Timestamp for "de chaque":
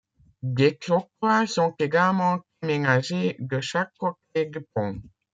3.37-3.91